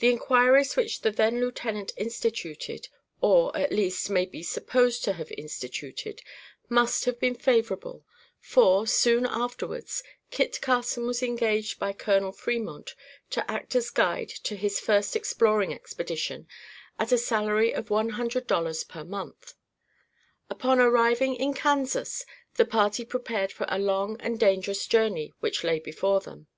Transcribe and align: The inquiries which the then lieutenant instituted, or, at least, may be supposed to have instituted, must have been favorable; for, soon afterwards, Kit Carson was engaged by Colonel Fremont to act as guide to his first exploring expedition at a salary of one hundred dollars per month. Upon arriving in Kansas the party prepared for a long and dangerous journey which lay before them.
The 0.00 0.08
inquiries 0.10 0.74
which 0.74 1.02
the 1.02 1.12
then 1.12 1.38
lieutenant 1.40 1.92
instituted, 1.96 2.88
or, 3.20 3.56
at 3.56 3.70
least, 3.70 4.10
may 4.10 4.24
be 4.26 4.42
supposed 4.42 5.04
to 5.04 5.12
have 5.12 5.30
instituted, 5.30 6.22
must 6.68 7.04
have 7.04 7.20
been 7.20 7.36
favorable; 7.36 8.04
for, 8.40 8.84
soon 8.88 9.26
afterwards, 9.26 10.02
Kit 10.32 10.60
Carson 10.60 11.06
was 11.06 11.22
engaged 11.22 11.78
by 11.78 11.92
Colonel 11.92 12.32
Fremont 12.32 12.96
to 13.30 13.48
act 13.48 13.76
as 13.76 13.90
guide 13.90 14.28
to 14.42 14.56
his 14.56 14.80
first 14.80 15.14
exploring 15.14 15.72
expedition 15.72 16.48
at 16.98 17.12
a 17.12 17.16
salary 17.16 17.72
of 17.72 17.90
one 17.90 18.08
hundred 18.08 18.44
dollars 18.48 18.82
per 18.82 19.04
month. 19.04 19.54
Upon 20.50 20.80
arriving 20.80 21.36
in 21.36 21.54
Kansas 21.54 22.26
the 22.54 22.64
party 22.66 23.04
prepared 23.04 23.52
for 23.52 23.66
a 23.68 23.78
long 23.78 24.16
and 24.20 24.36
dangerous 24.40 24.84
journey 24.88 25.32
which 25.38 25.62
lay 25.62 25.78
before 25.78 26.18
them. 26.18 26.48